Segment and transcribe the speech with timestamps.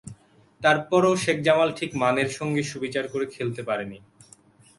[0.61, 3.97] তার পরও শেখ জামাল ঠিক মানের সঙ্গে সুবিচার করে খেলতে পারেনি।